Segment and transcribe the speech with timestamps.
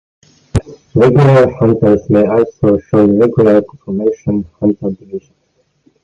[0.95, 5.37] Regular Hunters may also show in Regular Conformation Hunter divisions.